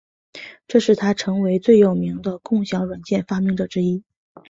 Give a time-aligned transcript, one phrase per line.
[0.67, 4.03] 这使他成为最有名的共享软件发明者之一。